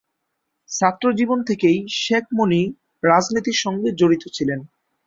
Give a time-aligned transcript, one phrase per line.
[0.69, 2.61] ছাত্রজীবন থেকেই শেখ মনি
[3.03, 4.59] রাজনীতির সঙ্গে জড়িত ছিলেন।